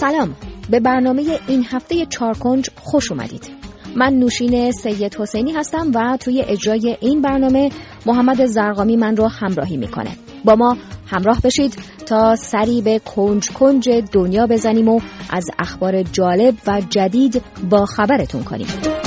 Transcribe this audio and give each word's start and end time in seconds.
سلام. 0.00 0.36
به 0.70 0.80
برنامه 0.80 1.22
این 1.46 1.64
هفته 1.70 2.06
چارکنج 2.06 2.70
خوش 2.76 3.12
اومدید. 3.12 3.50
من 3.96 4.12
نوشین 4.12 4.72
سید 4.72 5.14
حسینی 5.14 5.52
هستم 5.52 5.90
و 5.94 6.16
توی 6.20 6.42
اجرای 6.42 6.96
این 7.00 7.22
برنامه 7.22 7.70
محمد 8.06 8.46
زرقامی 8.46 8.96
من 8.96 9.16
رو 9.16 9.28
همراهی 9.28 9.76
می‌کنه. 9.76 10.10
با 10.44 10.54
ما 10.54 10.76
همراه 11.06 11.40
بشید 11.40 11.74
تا 12.06 12.36
سری 12.36 12.82
به 12.82 12.98
کنج 12.98 13.50
کنج 13.50 13.88
دنیا 14.12 14.46
بزنیم 14.46 14.88
و 14.88 15.00
از 15.30 15.46
اخبار 15.58 16.02
جالب 16.02 16.54
و 16.66 16.80
جدید 16.90 17.42
با 17.70 17.86
خبرتون 17.86 18.44
کنیم. 18.44 18.99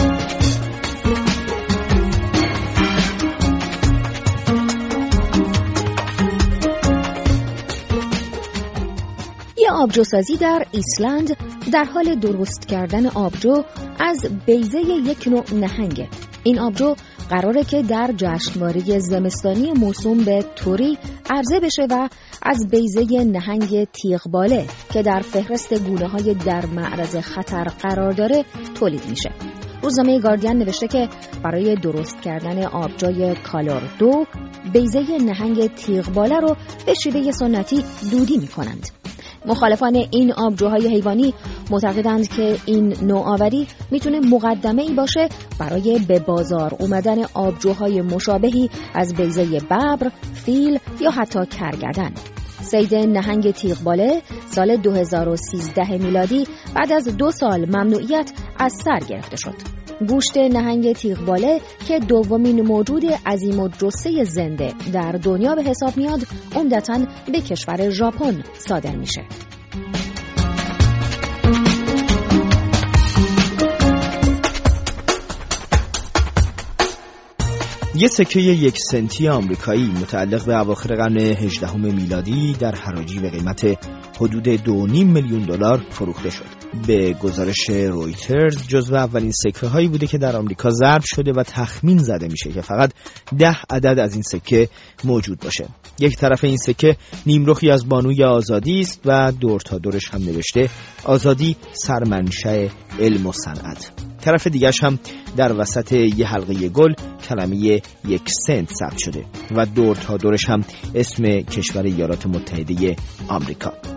آبجوسازی 9.84 10.38
در 10.38 10.66
ایسلند 10.72 11.38
در 11.73 11.84
حال 11.84 12.16
درست 12.16 12.68
کردن 12.68 13.05
آبجو 13.08 13.64
از 14.00 14.26
بیزه 14.46 14.80
یک 14.80 15.28
نوع 15.28 15.54
نهنگه 15.54 16.08
این 16.44 16.60
آبجو 16.60 16.96
قراره 17.30 17.64
که 17.64 17.82
در 17.82 18.14
جشنواره 18.18 19.00
زمستانی 19.00 19.72
موسوم 19.72 20.18
به 20.18 20.46
توری 20.55 20.98
عرضه 21.30 21.60
بشه 21.60 21.88
و 21.90 22.10
از 22.41 22.68
بیزه 22.72 23.24
نهنگ 23.24 23.84
تیغباله 23.84 24.66
که 24.94 25.02
در 25.02 25.20
فهرست 25.20 25.74
گونه 25.74 26.08
های 26.08 26.34
در 26.34 26.66
معرض 26.66 27.16
خطر 27.16 27.63
قرار 27.63 28.12
داره 28.12 28.46
تولید 28.76 29.10
میشه. 29.10 29.32
روزنامه 29.82 30.20
گاردین 30.20 30.58
نوشته 30.58 30.88
که 30.88 31.10
برای 31.44 31.76
درست 31.76 32.22
کردن 32.22 32.63
آبجای 32.63 33.36
کالار 33.36 33.82
دو 34.00 34.26
بیزه 34.74 35.18
نهنگ 35.18 35.76
تیغباله 35.76 36.40
رو 36.40 36.55
به 36.86 36.94
شیوه 36.94 37.32
سنتی 37.32 37.84
دودی 38.12 38.38
می‌کنند. 38.38 39.02
مخالفان 39.46 39.96
این 40.12 40.34
آبجوهای 40.34 40.88
حیوانی 40.88 41.34
معتقدند 41.72 42.27
که 42.27 42.58
این 42.66 42.96
نوآوری 43.02 43.68
می‌تونه 43.91 44.20
مقدمه 44.20 44.82
ای 44.82 44.94
باشه 44.94 45.30
برای 45.60 46.00
به 46.08 46.20
بازار 46.20 46.76
اومدن 46.80 47.24
آبجوهای 47.34 48.02
مشابهی 48.02 48.70
از 48.94 49.13
بیزه 49.13 49.46
ببر، 49.46 50.12
فیل 50.34 50.80
یا 51.02 51.12
حتی 51.12 51.46
کرگدن. 51.46 52.13
سید 52.62 52.96
نهنگ 52.96 53.52
تیغباله 53.52 54.22
سال 54.50 54.77
2013 54.77 55.98
میلادی 55.98 56.48
بعد 56.76 56.91
از 56.91 57.18
دو 57.18 57.32
سال 57.32 57.66
ممنوعیت 57.66 58.32
از 58.60 58.74
سر 58.84 59.00
گرفته 59.07 59.35
شد. 59.38 59.82
گوشت 60.10 60.38
نهنگ 60.38 60.94
تیغباله 60.94 61.62
که 61.88 61.99
دومین 61.99 62.62
موجود 62.62 63.04
عظیم 63.26 63.60
و 63.60 63.68
جسه 63.68 64.24
زنده 64.24 64.74
در 64.94 65.12
دنیا 65.12 65.56
به 65.56 65.63
حساب 65.63 65.97
میاد 65.97 66.19
عمدتا 66.56 67.00
به 67.31 67.41
کشور 67.41 67.90
ژاپن 67.90 68.44
صادر 68.53 68.96
میشه. 68.96 69.22
یه 77.96 78.07
سکه 78.07 78.40
یک 78.40 78.78
سنتی 78.91 79.28
آمریکایی 79.28 79.85
متعلق 79.85 80.46
به 80.46 80.59
اواخر 80.59 80.96
قرن 80.96 81.18
18 81.18 81.75
میلادی 81.75 82.53
در 82.59 82.75
حراجی 82.75 83.19
به 83.19 83.30
قیمت 83.30 83.78
حدود 84.18 84.58
2.5 84.58 84.69
میلیون 85.03 85.46
دلار 85.46 85.86
فروخته 85.90 86.30
شد. 86.30 86.46
به 86.88 87.14
گزارش 87.14 87.69
رویترز 87.69 88.68
جزو 88.68 88.96
اولین 88.96 89.31
سکه 89.31 89.68
هایی 89.68 89.88
بوده 89.88 90.08
که 90.08 90.18
در 90.18 90.36
آمریکا 90.36 90.69
ضرب 90.69 91.02
شده 91.06 91.31
و 91.31 91.44
تخمین 91.44 91.97
زده 91.97 92.28
میشه 92.28 92.52
که 92.52 92.62
فقط 92.62 92.94
ده 93.38 93.58
عدد 93.69 94.00
از 94.00 94.14
این 94.14 94.22
سکه 94.22 94.69
موجود 95.03 95.40
باشه. 95.40 95.66
یک 96.00 96.18
طرف 96.18 96.44
این 96.44 96.58
سکه 96.58 96.97
نیمرخی 97.25 97.72
از 97.72 97.90
بانوی 97.90 98.24
آزادی 98.24 98.80
است 98.80 99.02
و 99.06 99.31
دور 99.31 99.59
تا 99.62 99.78
دورش 99.78 100.09
هم 100.09 100.24
نوشته 100.24 100.69
آزادی 101.03 101.56
سرمنشه 101.74 102.69
علم 103.00 103.28
و 103.28 103.31
صنعت. 103.31 103.91
طرف 104.22 104.47
دیگرش 104.47 104.84
هم 104.84 105.00
در 105.38 105.53
وسط 105.53 105.91
یه 105.91 106.28
حلقه 106.28 106.69
گل 106.69 106.94
کلمه 107.29 107.81
یک 108.07 108.29
سنت 108.47 108.69
ثبت 108.73 108.97
شده 108.97 109.25
و 109.56 109.66
دور 109.66 109.96
تا 109.96 110.18
دورش 110.18 110.50
هم 110.50 110.62
اسم 110.96 111.23
کشور 111.41 111.84
ایالات 111.84 112.25
متحده 112.25 112.96
آمریکا 113.28 113.92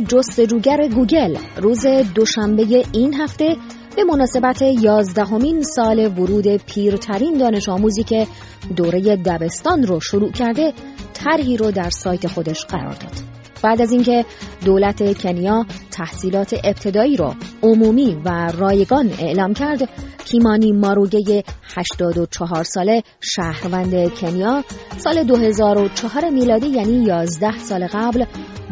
جستجوگر 0.00 0.88
گوگل 0.88 1.36
روز 1.56 1.86
دوشنبه 2.14 2.84
این 2.92 3.14
هفته 3.14 3.56
به 3.96 4.04
مناسبت 4.04 4.62
یازدهمین 4.62 5.62
سال 5.62 5.98
ورود 6.18 6.46
پیرترین 6.56 7.38
دانش 7.38 7.68
آموزی 7.68 8.02
که 8.02 8.26
دوره 8.76 9.16
دبستان 9.16 9.82
رو 9.82 10.00
شروع 10.00 10.32
کرده 10.32 10.72
طرحی 11.24 11.56
رو 11.56 11.70
در 11.70 11.90
سایت 11.90 12.26
خودش 12.26 12.64
قرار 12.64 12.92
داد. 12.94 13.12
بعد 13.62 13.82
از 13.82 13.92
اینکه 13.92 14.24
دولت 14.64 15.22
کنیا 15.22 15.66
تحصیلات 15.90 16.54
ابتدایی 16.64 17.16
را 17.16 17.34
عمومی 17.62 18.16
و 18.24 18.52
رایگان 18.58 19.10
اعلام 19.18 19.54
کرد 19.54 19.88
کیمانی 20.24 20.72
ماروگه 20.72 21.44
84 21.76 22.64
ساله 22.64 23.02
شهروند 23.20 24.14
کنیا 24.14 24.64
سال 24.96 25.24
2004 25.24 26.30
میلادی 26.30 26.66
یعنی 26.68 27.04
11 27.04 27.58
سال 27.58 27.86
قبل 27.86 28.24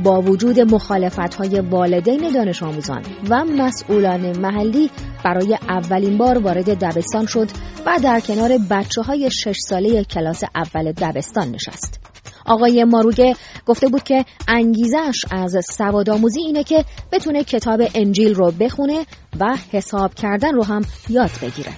با 0.04 0.20
وجود 0.20 0.60
مخالفت 0.60 1.34
های 1.34 1.60
والدین 1.60 2.32
دانش 2.34 2.62
آموزان 2.62 3.02
و 3.30 3.44
مسئولان 3.44 4.38
محلی 4.38 4.90
برای 5.24 5.58
اولین 5.68 6.18
بار 6.18 6.38
وارد 6.38 6.78
دبستان 6.78 7.26
شد 7.26 7.48
و 7.86 7.98
در 8.02 8.20
کنار 8.20 8.50
بچه 8.70 9.02
های 9.02 9.30
6 9.30 9.56
ساله 9.68 10.04
کلاس 10.04 10.42
اول 10.54 10.92
دبستان 10.92 11.48
نشست. 11.48 12.09
آقای 12.50 12.84
ماروگه 12.84 13.34
گفته 13.66 13.88
بود 13.88 14.02
که 14.02 14.24
انگیزش 14.48 15.24
از 15.30 15.56
سوادآموزی 15.70 16.40
اینه 16.40 16.64
که 16.64 16.84
بتونه 17.12 17.44
کتاب 17.44 17.80
انجیل 17.94 18.34
رو 18.34 18.50
بخونه 18.60 19.06
و 19.40 19.56
حساب 19.72 20.14
کردن 20.14 20.54
رو 20.54 20.64
هم 20.64 20.82
یاد 21.08 21.30
بگیره. 21.42 21.72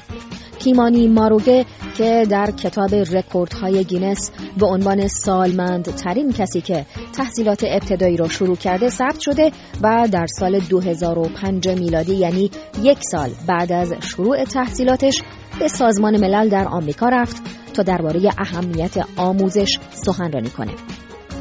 کیمانی 0.59 1.09
ماروگه 1.09 1.65
که 1.97 2.27
در 2.31 2.51
کتاب 2.51 2.95
رکوردهای 2.95 3.85
گینس 3.85 4.31
به 4.59 4.67
عنوان 4.67 5.09
سالمند 5.09 5.85
ترین 5.85 6.33
کسی 6.33 6.61
که 6.61 6.87
تحصیلات 7.13 7.65
ابتدایی 7.65 8.17
را 8.17 8.29
شروع 8.29 8.57
کرده 8.57 8.89
ثبت 8.89 9.21
شده 9.21 9.53
و 9.83 10.09
در 10.13 10.27
سال 10.27 10.59
2005 10.59 11.69
میلادی 11.69 12.15
یعنی 12.15 12.51
یک 12.83 12.99
سال 13.11 13.31
بعد 13.49 13.73
از 13.73 13.95
شروع 14.01 14.45
تحصیلاتش 14.45 15.23
به 15.59 15.69
سازمان 15.69 16.21
ملل 16.21 16.49
در 16.49 16.69
آمریکا 16.69 17.09
رفت 17.09 17.62
تا 17.73 17.83
درباره 17.83 18.31
اهمیت 18.39 18.95
آموزش 19.17 19.79
سخنرانی 19.91 20.51
کنه. 20.51 20.73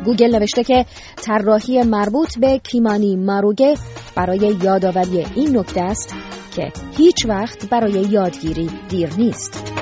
گوگل 0.06 0.36
نوشته 0.36 0.64
که 0.64 0.86
طراحی 1.16 1.84
مربوط 1.84 2.40
به 2.40 2.60
کیمانی 2.60 3.16
ماروگه 3.16 3.76
برای 4.16 4.58
یادآوری 4.64 5.26
این 5.36 5.58
نکته 5.58 5.82
است 5.82 6.16
که 6.56 6.72
هیچ 6.98 7.26
وقت 7.26 7.70
برای 7.70 7.92
یادگیری 7.92 8.70
دیر 8.90 9.10
نیست. 9.18 9.81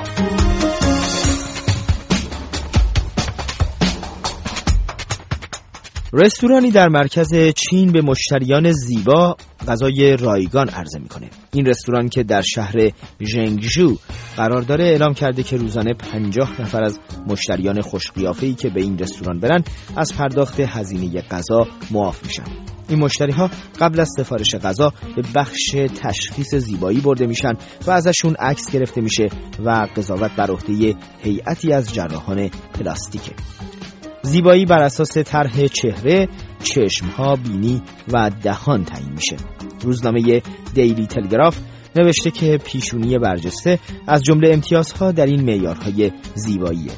رستورانی 6.12 6.70
در 6.70 6.88
مرکز 6.88 7.34
چین 7.56 7.92
به 7.92 8.02
مشتریان 8.02 8.72
زیبا 8.72 9.36
غذای 9.68 10.16
رایگان 10.16 10.68
عرضه 10.68 10.98
می‌کنه. 10.98 11.30
این 11.52 11.66
رستوران 11.66 12.08
که 12.08 12.22
در 12.22 12.42
شهر 12.42 12.90
ژنگژو 13.22 13.96
قرار 14.36 14.62
داره 14.62 14.84
اعلام 14.84 15.14
کرده 15.14 15.42
که 15.42 15.56
روزانه 15.56 15.94
50 15.94 16.60
نفر 16.60 16.84
از 16.84 16.98
مشتریان 17.26 17.80
خوشقیافه 17.80 18.52
که 18.52 18.68
به 18.68 18.82
این 18.82 18.98
رستوران 18.98 19.40
برن 19.40 19.64
از 19.96 20.14
پرداخت 20.14 20.60
هزینه 20.60 21.20
غذا 21.20 21.66
معاف 21.90 22.24
میشن. 22.24 22.44
این 22.88 22.98
مشتری 22.98 23.32
ها 23.32 23.50
قبل 23.80 24.00
از 24.00 24.08
سفارش 24.16 24.54
غذا 24.54 24.92
به 25.16 25.22
بخش 25.34 25.70
تشخیص 26.02 26.54
زیبایی 26.54 27.00
برده 27.00 27.26
میشن 27.26 27.52
و 27.86 27.90
ازشون 27.90 28.34
عکس 28.34 28.70
گرفته 28.70 29.00
میشه 29.00 29.26
و 29.64 29.88
قضاوت 29.96 30.30
بر 30.36 30.50
عهده 30.50 30.94
هیئتی 31.22 31.72
از 31.72 31.94
جراحان 31.94 32.48
پلاستیکه. 32.48 33.32
زیبایی 34.22 34.64
بر 34.64 34.82
اساس 34.82 35.18
طرح 35.18 35.66
چهره، 35.66 36.28
چشمها، 36.62 37.36
بینی 37.36 37.82
و 38.12 38.30
دهان 38.42 38.84
تعیین 38.84 39.12
میشه. 39.12 39.36
روزنامه 39.82 40.42
دیلی 40.74 41.06
تلگراف 41.06 41.58
نوشته 41.96 42.30
که 42.30 42.58
پیشونی 42.64 43.18
برجسته 43.18 43.78
از 44.06 44.22
جمله 44.22 44.52
امتیازها 44.52 45.12
در 45.12 45.26
این 45.26 45.44
معیارهای 45.44 46.12
زیباییه. 46.34 46.92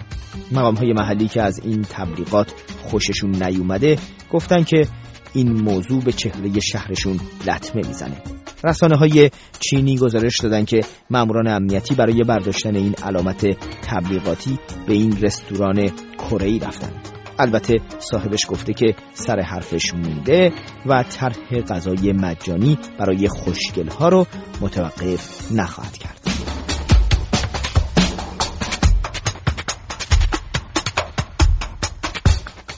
مقام 0.52 0.74
های 0.74 0.92
محلی 0.92 1.28
که 1.28 1.42
از 1.42 1.60
این 1.64 1.82
تبلیغات 1.82 2.52
خوششون 2.82 3.42
نیومده 3.42 3.98
گفتن 4.32 4.64
که 4.64 4.86
این 5.34 5.52
موضوع 5.52 6.02
به 6.02 6.12
چهره 6.12 6.60
شهرشون 6.60 7.20
لطمه 7.46 7.82
می‌زنه. 7.86 8.41
رسانه 8.64 8.96
های 8.96 9.30
چینی 9.60 9.98
گزارش 9.98 10.40
دادن 10.42 10.64
که 10.64 10.80
ماموران 11.10 11.48
امنیتی 11.48 11.94
برای 11.94 12.22
برداشتن 12.28 12.76
این 12.76 12.94
علامت 13.02 13.46
تبلیغاتی 13.82 14.58
به 14.86 14.92
این 14.92 15.20
رستوران 15.20 15.88
کره 16.18 16.58
رفتن. 16.58 16.92
البته 17.38 17.74
صاحبش 17.98 18.46
گفته 18.48 18.72
که 18.72 18.94
سر 19.14 19.40
حرفش 19.40 19.94
مونده 19.94 20.52
و 20.86 21.02
طرح 21.02 21.60
غذای 21.68 22.12
مجانی 22.12 22.78
برای 22.98 23.28
خوشگل 23.28 23.88
ها 23.88 24.08
رو 24.08 24.26
متوقف 24.60 25.52
نخواهد 25.52 25.98
کرد 25.98 26.18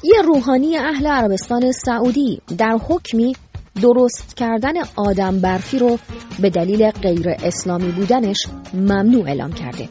یه 0.05 0.23
روحانی 0.23 0.77
اهل 0.77 1.07
عربستان 1.07 1.73
سعودی 1.73 2.41
در 2.59 2.79
حکمی 2.89 3.37
درست 3.82 4.37
کردن 4.37 4.73
آدم 4.97 5.41
برفی 5.41 5.79
رو 5.79 5.99
به 6.41 6.50
دلیل 6.50 6.91
غیر 6.91 7.29
اسلامی 7.29 7.93
بودنش 7.93 8.47
ممنوع 8.75 9.26
اعلام 9.26 9.53
کرده. 9.53 9.88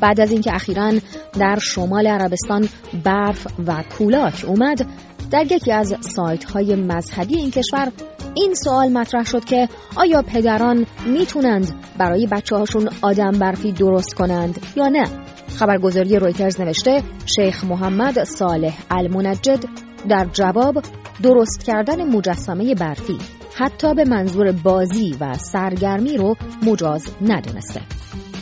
بعد 0.00 0.20
از 0.20 0.32
اینکه 0.32 0.54
اخیرا 0.54 0.92
در 1.38 1.58
شمال 1.62 2.06
عربستان 2.06 2.68
برف 3.04 3.46
و 3.66 3.84
کولاک 3.98 4.44
اومد 4.46 4.86
در 5.30 5.52
یکی 5.52 5.72
از 5.72 5.94
سایت 6.00 6.44
های 6.44 6.74
مذهبی 6.74 7.36
این 7.36 7.50
کشور 7.50 7.92
این 8.34 8.54
سوال 8.54 8.88
مطرح 8.92 9.24
شد 9.24 9.44
که 9.44 9.68
آیا 9.96 10.22
پدران 10.22 10.86
می‌تونند 11.06 11.74
برای 11.98 12.26
بچه 12.26 12.56
هاشون 12.56 12.88
آدم 13.02 13.30
برفی 13.30 13.72
درست 13.72 14.14
کنند 14.14 14.66
یا 14.76 14.88
نه؟ 14.88 15.04
خبرگزاری 15.58 16.16
رویترز 16.18 16.60
نوشته 16.60 17.02
شیخ 17.36 17.64
محمد 17.64 18.24
صالح 18.24 18.78
المنجد 18.90 19.64
در 20.08 20.26
جواب 20.32 20.82
درست 21.22 21.64
کردن 21.64 22.16
مجسمه 22.16 22.74
برفی 22.74 23.18
حتی 23.56 23.94
به 23.94 24.04
منظور 24.04 24.52
بازی 24.52 25.16
و 25.20 25.34
سرگرمی 25.34 26.16
رو 26.16 26.36
مجاز 26.62 27.04
ندونسته 27.22 27.80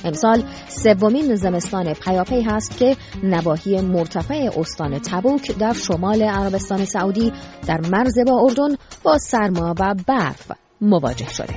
امسال 0.04 0.42
سومین 0.68 1.34
زمستان 1.34 1.92
پیاپی 1.92 2.42
هست 2.42 2.76
که 2.78 2.96
نواحی 3.22 3.80
مرتفع 3.80 4.50
استان 4.58 4.98
تبوک 4.98 5.58
در 5.58 5.72
شمال 5.72 6.22
عربستان 6.22 6.84
سعودی 6.84 7.32
در 7.66 7.80
مرز 7.80 8.18
با 8.26 8.40
اردن 8.42 8.76
با 9.02 9.18
سرما 9.18 9.74
و 9.80 9.94
برف 10.06 10.52
مواجه 10.80 11.28
شده. 11.28 11.54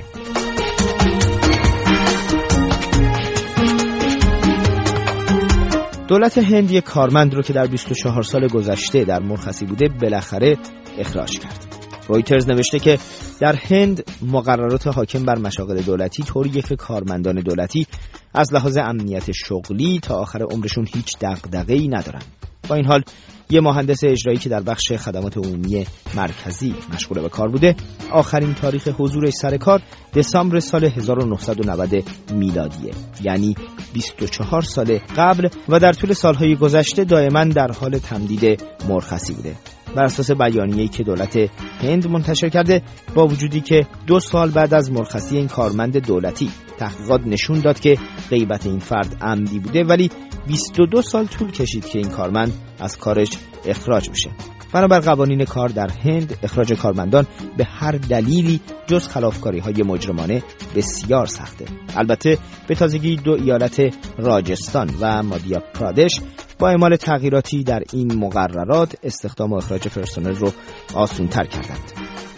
دولت 6.12 6.38
هند 6.38 6.70
یک 6.70 6.84
کارمند 6.84 7.34
رو 7.34 7.42
که 7.42 7.52
در 7.52 7.66
24 7.66 8.22
سال 8.22 8.48
گذشته 8.48 9.04
در 9.04 9.20
مرخصی 9.20 9.66
بوده 9.66 9.88
بالاخره 9.88 10.56
اخراج 10.98 11.38
کرد. 11.38 11.66
رویترز 12.08 12.48
نوشته 12.48 12.78
که 12.78 12.98
در 13.40 13.56
هند 13.56 14.04
مقررات 14.22 14.86
حاکم 14.86 15.24
بر 15.24 15.38
مشاغل 15.38 15.82
دولتی 15.82 16.22
طوریه 16.22 16.62
که 16.62 16.76
کارمندان 16.76 17.40
دولتی 17.40 17.86
از 18.34 18.54
لحاظ 18.54 18.76
امنیت 18.76 19.32
شغلی 19.32 20.00
تا 20.02 20.14
آخر 20.14 20.42
عمرشون 20.42 20.86
هیچ 20.94 21.18
دغدغه‌ای 21.20 21.88
ندارن. 21.88 22.22
با 22.68 22.74
این 22.74 22.86
حال 22.86 23.02
یه 23.52 23.60
مهندس 23.60 24.04
اجرایی 24.04 24.38
که 24.38 24.48
در 24.48 24.60
بخش 24.60 24.92
خدمات 24.92 25.36
عمومی 25.36 25.86
مرکزی 26.16 26.74
مشغول 26.94 27.20
به 27.20 27.28
کار 27.28 27.48
بوده. 27.48 27.74
آخرین 28.12 28.54
تاریخ 28.54 28.88
حضورش 28.88 29.32
سر 29.32 29.56
کار 29.56 29.82
دسامبر 30.14 30.60
سال 30.60 30.84
1990 30.84 32.04
میلادیه. 32.34 32.92
یعنی 33.22 33.54
24 33.92 34.62
سال 34.62 34.98
قبل 35.16 35.48
و 35.68 35.78
در 35.78 35.92
طول 35.92 36.12
سالهای 36.12 36.56
گذشته 36.56 37.04
دائما 37.04 37.44
در 37.44 37.72
حال 37.72 37.98
تمدید 37.98 38.62
مرخصی 38.88 39.32
بوده. 39.32 39.54
بر 39.96 40.04
اساس 40.04 40.30
بیانیه‌ای 40.30 40.88
که 40.88 41.02
دولت 41.02 41.36
هند 41.80 42.06
منتشر 42.06 42.48
کرده 42.48 42.82
با 43.14 43.26
وجودی 43.26 43.60
که 43.60 43.86
دو 44.06 44.20
سال 44.20 44.50
بعد 44.50 44.74
از 44.74 44.92
مرخصی 44.92 45.36
این 45.36 45.48
کارمند 45.48 45.96
دولتی 45.96 46.50
تحقیقات 46.82 47.20
نشون 47.26 47.60
داد 47.60 47.80
که 47.80 47.98
غیبت 48.30 48.66
این 48.66 48.78
فرد 48.78 49.16
عمدی 49.20 49.58
بوده 49.58 49.84
ولی 49.84 50.10
22 50.46 51.02
سال 51.02 51.26
طول 51.26 51.50
کشید 51.50 51.84
که 51.86 51.98
این 51.98 52.08
کارمند 52.08 52.52
از 52.80 52.98
کارش 52.98 53.28
اخراج 53.66 54.10
بشه. 54.10 54.30
بنابر 54.72 55.00
قوانین 55.00 55.44
کار 55.44 55.68
در 55.68 55.88
هند 56.04 56.38
اخراج 56.42 56.72
کارمندان 56.72 57.26
به 57.56 57.64
هر 57.64 57.92
دلیلی 57.92 58.60
جز 58.86 59.08
خلافکاری 59.08 59.58
های 59.58 59.82
مجرمانه 59.82 60.42
بسیار 60.76 61.26
سخته. 61.26 61.64
البته 61.96 62.38
به 62.68 62.74
تازگی 62.74 63.16
دو 63.16 63.32
ایالت 63.32 63.94
راجستان 64.18 64.90
و 65.00 65.22
مادیا 65.22 65.62
پرادش 65.74 66.20
با 66.58 66.68
اعمال 66.68 66.96
تغییراتی 66.96 67.64
در 67.64 67.82
این 67.92 68.14
مقررات 68.14 68.96
استخدام 69.02 69.52
و 69.52 69.56
اخراج 69.56 69.88
پرسنل 69.88 70.34
رو 70.34 70.52
آسون 70.94 71.28
تر 71.28 71.44
کردند. 71.44 71.92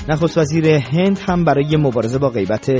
نخست 0.08 0.38
وزیر 0.38 0.66
هند 0.66 1.18
هم 1.18 1.44
برای 1.44 1.76
مبارزه 1.76 2.18
با 2.18 2.28
غیبت 2.28 2.70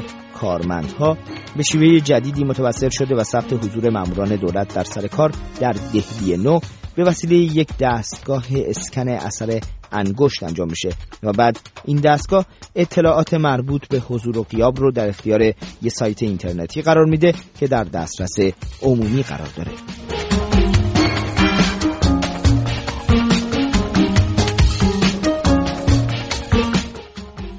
کارمندها 0.44 1.18
به 1.56 1.62
شیوه 1.62 2.00
جدیدی 2.00 2.44
متوسل 2.44 2.88
شده 2.88 3.14
و 3.14 3.24
ثبت 3.24 3.52
حضور 3.52 3.90
ماموران 3.90 4.36
دولت 4.36 4.74
در 4.74 4.84
سر 4.84 5.06
کار 5.06 5.30
در 5.60 5.72
دهلی 5.72 6.36
نو 6.36 6.60
به 6.96 7.04
وسیله 7.04 7.36
یک 7.36 7.68
دستگاه 7.80 8.44
اسکن 8.52 9.08
اثر 9.08 9.60
انگشت 9.92 10.42
انجام 10.42 10.68
میشه 10.68 10.88
و 11.22 11.32
بعد 11.32 11.60
این 11.84 11.96
دستگاه 12.00 12.46
اطلاعات 12.74 13.34
مربوط 13.34 13.88
به 13.88 13.98
حضور 13.98 14.38
و 14.38 14.42
قیاب 14.42 14.80
رو 14.80 14.92
در 14.92 15.08
اختیار 15.08 15.42
یه 15.42 15.54
سایت 15.88 16.22
اینترنتی 16.22 16.82
قرار 16.82 17.04
میده 17.04 17.34
که 17.60 17.66
در 17.66 17.84
دسترس 17.84 18.54
عمومی 18.82 19.22
قرار 19.22 19.48
داره. 19.56 19.70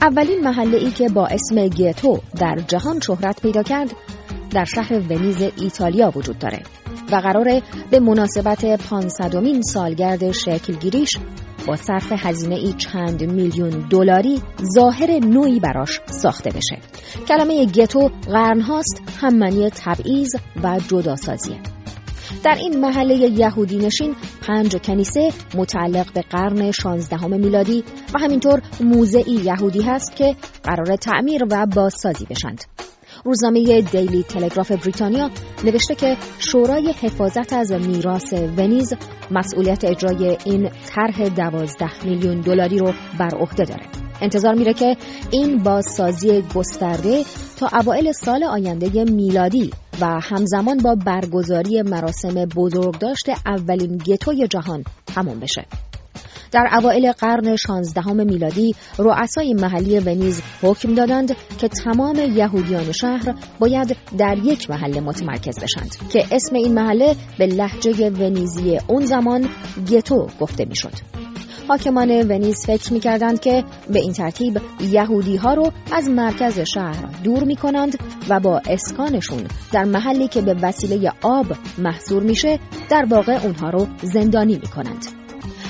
اولین 0.05 0.39
محله 0.43 0.77
ای 0.77 0.91
که 0.91 1.09
با 1.09 1.27
اسم 1.27 1.67
گیتو 1.67 2.19
در 2.39 2.55
جهان 2.67 2.99
شهرت 2.99 3.41
پیدا 3.41 3.63
کرد 3.63 3.91
در 4.51 4.65
شهر 4.65 4.99
ونیز 4.99 5.41
ایتالیا 5.61 6.11
وجود 6.15 6.39
داره 6.39 6.59
و 7.11 7.15
قراره 7.15 7.61
به 7.91 7.99
مناسبت 7.99 8.77
500مین 8.77 9.61
سالگرد 9.61 10.31
شکلگیریش 10.31 11.17
با 11.67 11.75
صرف 11.75 12.11
هزینه 12.11 12.55
ای 12.55 12.73
چند 12.73 13.31
میلیون 13.31 13.69
دلاری 13.89 14.41
ظاهر 14.75 15.19
نوعی 15.25 15.59
براش 15.59 16.01
ساخته 16.05 16.49
بشه. 16.49 16.77
کلمه 17.27 17.65
گتو 17.65 18.09
قرنهاست 18.27 19.01
هم 19.21 19.35
معنی 19.35 19.69
تبعیض 19.69 20.35
و 20.63 20.79
جداسازیه. 20.87 21.74
در 22.43 22.55
این 22.59 22.79
محله 22.79 23.15
یهودی 23.15 23.77
نشین 23.77 24.15
پنج 24.47 24.75
کنیسه 24.75 25.29
متعلق 25.55 26.13
به 26.13 26.21
قرن 26.21 26.71
16 26.71 27.27
میلادی 27.27 27.83
و 28.13 28.19
همینطور 28.19 28.61
موزعی 28.81 29.33
یهودی 29.33 29.81
هست 29.81 30.15
که 30.15 30.35
قرار 30.63 30.95
تعمیر 30.95 31.43
و 31.51 31.65
بازسازی 31.65 32.25
بشند. 32.25 32.63
روزنامه 33.25 33.81
دیلی 33.81 34.23
تلگراف 34.23 34.71
بریتانیا 34.71 35.29
نوشته 35.63 35.95
که 35.95 36.17
شورای 36.39 36.91
حفاظت 36.91 37.53
از 37.53 37.71
میراث 37.71 38.33
ونیز 38.33 38.93
مسئولیت 39.31 39.83
اجرای 39.83 40.37
این 40.45 40.69
طرح 40.85 41.29
دوازده 41.29 42.05
میلیون 42.05 42.41
دلاری 42.41 42.77
رو 42.77 42.93
بر 43.19 43.35
عهده 43.35 43.63
داره. 43.63 43.85
انتظار 44.21 44.55
میره 44.55 44.73
که 44.73 44.97
این 45.31 45.63
بازسازی 45.63 46.43
گسترده 46.55 47.23
تا 47.57 47.67
اوایل 47.79 48.11
سال 48.11 48.43
آینده 48.43 49.03
میلادی 49.03 49.71
و 50.01 50.19
همزمان 50.21 50.77
با 50.77 50.95
برگزاری 50.95 51.81
مراسم 51.81 52.45
بزرگداشت 52.45 53.29
اولین 53.45 53.97
گتوی 53.97 54.47
جهان 54.47 54.83
تمام 55.05 55.39
بشه. 55.39 55.65
در 56.51 56.69
اوایل 56.73 57.11
قرن 57.11 57.55
16 57.55 58.13
میلادی 58.13 58.75
رؤسای 58.97 59.53
محلی 59.53 59.99
ونیز 59.99 60.41
حکم 60.61 60.95
دادند 60.95 61.35
که 61.57 61.67
تمام 61.67 62.15
یهودیان 62.35 62.91
شهر 62.91 63.35
باید 63.59 63.97
در 64.17 64.37
یک 64.43 64.69
محله 64.69 64.99
متمرکز 64.99 65.59
بشند 65.59 65.95
که 66.09 66.25
اسم 66.31 66.55
این 66.55 66.73
محله 66.73 67.15
به 67.39 67.45
لحجه 67.45 68.09
ونیزی 68.09 68.79
اون 68.87 69.05
زمان 69.05 69.49
گتو 69.91 70.27
گفته 70.39 70.65
می‌شد. 70.65 71.24
حاکمان 71.67 72.31
ونیز 72.31 72.65
فکر 72.65 72.93
می‌کردند 72.93 73.39
که 73.39 73.63
به 73.89 73.99
این 73.99 74.13
ترتیب 74.13 74.61
یهودی 74.81 75.35
ها 75.35 75.53
رو 75.53 75.71
از 75.91 76.09
مرکز 76.09 76.59
شهر 76.59 77.05
دور 77.23 77.43
می 77.43 77.55
کنند 77.55 77.97
و 78.29 78.39
با 78.39 78.61
اسکانشون 78.69 79.43
در 79.71 79.83
محلی 79.83 80.27
که 80.27 80.41
به 80.41 80.55
وسیله 80.61 81.11
آب 81.21 81.45
محصور 81.77 82.23
میشه 82.23 82.59
در 82.89 83.05
واقع 83.09 83.43
اونها 83.43 83.69
رو 83.69 83.87
زندانی 84.01 84.55
می 84.55 84.67
کنند. 84.67 85.05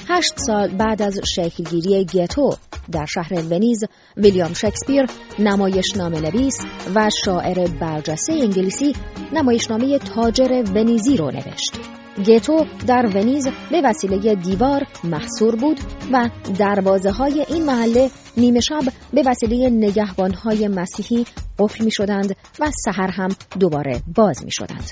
هشت 0.10 0.34
سال 0.38 0.68
بعد 0.68 1.02
از 1.02 1.20
شکلگیری 1.36 2.06
گتو 2.06 2.50
در 2.92 3.06
شهر 3.06 3.34
ونیز 3.34 3.84
ویلیام 4.18 4.54
شکسپیر 4.54 5.06
نمایشنامه 5.40 6.22
نویس 6.22 6.58
و 6.96 7.10
شاعر 7.26 7.68
برجسته 7.68 8.34
انگلیسی 8.34 8.96
نمایشنامه 9.34 10.00
تاجر 10.00 10.64
ونیزی 10.76 11.18
رو 11.18 11.32
نوشت. 11.32 12.05
گتو 12.24 12.66
در 12.88 13.06
ونیز 13.16 13.48
به 13.72 13.82
وسیله 13.84 14.36
دیوار 14.36 14.88
محصور 15.04 15.56
بود 15.56 15.80
و 16.12 16.30
دروازه 16.60 17.12
های 17.12 17.46
این 17.50 17.66
محله 17.66 18.10
نیمه 18.38 18.60
شب 18.60 18.84
به 19.14 19.24
وسیله 19.26 19.70
نگهبان 19.70 20.34
های 20.34 20.68
مسیحی 20.68 21.26
قفل 21.60 21.86
می 21.86 21.92
شدند 21.92 22.36
و 22.60 22.72
سحر 22.86 23.12
هم 23.12 23.30
دوباره 23.60 24.02
باز 24.16 24.46
می 24.46 24.52
شدند. 24.52 24.92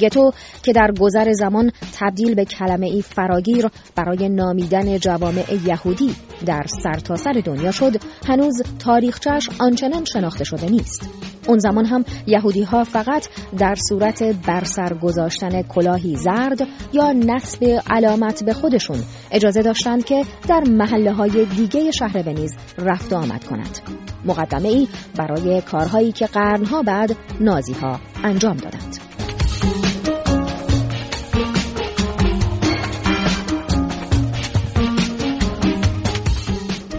گتو 0.00 0.32
که 0.62 0.72
در 0.72 0.92
گذر 1.00 1.32
زمان 1.32 1.72
تبدیل 1.98 2.34
به 2.34 2.44
کلمه 2.44 2.86
ای 2.86 3.02
فراگیر 3.02 3.68
برای 3.96 4.28
نامیدن 4.28 4.98
جوامع 4.98 5.44
یهودی 5.66 6.14
در 6.46 6.62
سرتاسر 6.82 7.32
سر 7.32 7.40
دنیا 7.40 7.70
شد 7.70 7.96
هنوز 8.28 8.62
تاریخچش 8.78 9.48
آنچنان 9.58 10.04
شناخته 10.04 10.44
شده 10.44 10.70
نیست 10.70 11.29
اون 11.48 11.58
زمان 11.58 11.84
هم 11.84 12.04
یهودی 12.26 12.62
ها 12.62 12.84
فقط 12.84 13.28
در 13.58 13.74
صورت 13.88 14.22
برسر 14.22 14.94
گذاشتن 14.94 15.62
کلاهی 15.62 16.16
زرد 16.16 16.60
یا 16.92 17.12
نصب 17.12 17.82
علامت 17.90 18.44
به 18.44 18.52
خودشون 18.52 18.98
اجازه 19.30 19.62
داشتند 19.62 20.04
که 20.04 20.24
در 20.48 20.60
محله 20.60 21.12
های 21.12 21.44
دیگه 21.44 21.90
شهر 21.90 22.28
ونیز 22.28 22.56
رفت 22.78 23.12
آمد 23.12 23.44
کنند. 23.44 23.78
مقدمه 24.24 24.68
ای 24.68 24.88
برای 25.16 25.60
کارهایی 25.60 26.12
که 26.12 26.26
قرنها 26.26 26.82
بعد 26.82 27.16
نازی 27.40 27.72
ها 27.72 28.00
انجام 28.24 28.56
دادند. 28.56 28.96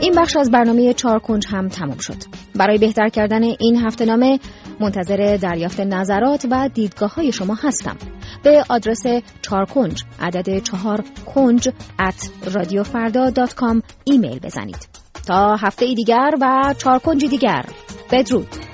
این 0.01 0.13
بخش 0.17 0.35
از 0.37 0.51
برنامه 0.51 0.93
چهار 0.93 1.19
کنج 1.19 1.47
هم 1.47 1.67
تمام 1.67 1.97
شد. 1.97 2.40
برای 2.55 2.77
بهتر 2.77 3.09
کردن 3.09 3.43
این 3.43 3.75
هفته 3.85 4.05
نامه 4.05 4.39
منتظر 4.79 5.37
دریافت 5.41 5.79
نظرات 5.79 6.47
و 6.51 6.69
دیدگاه 6.73 7.15
های 7.15 7.31
شما 7.31 7.57
هستم. 7.63 7.97
به 8.43 8.63
آدرس 8.69 9.03
چهار 9.41 9.65
کنج 9.65 10.03
عدد 10.19 10.63
چهار 10.63 11.03
کنج 11.35 11.69
at 11.99 12.27
ایمیل 14.03 14.39
بزنید. 14.39 14.87
تا 15.27 15.55
هفته 15.55 15.93
دیگر 15.93 16.31
و 16.41 16.73
چهار 16.77 16.99
کنج 16.99 17.25
دیگر. 17.25 17.65
بدرود. 18.11 18.70